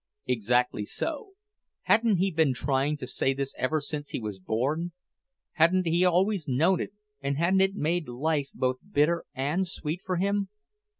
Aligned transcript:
Exactly 0.25 0.83
so; 0.83 1.33
hadn't 1.83 2.17
he 2.17 2.31
been 2.31 2.55
trying 2.55 2.97
to 2.97 3.05
say 3.05 3.33
this 3.33 3.53
ever 3.59 3.79
since 3.79 4.09
he 4.09 4.19
was 4.19 4.39
born? 4.39 4.93
Hadn't 5.51 5.85
he 5.85 6.03
always 6.03 6.47
known 6.47 6.79
it, 6.81 6.93
and 7.21 7.37
hadn't 7.37 7.61
it 7.61 7.75
made 7.75 8.07
life 8.07 8.49
both 8.51 8.77
bitter 8.83 9.25
and 9.35 9.67
sweet 9.67 10.01
for 10.03 10.15
him? 10.15 10.49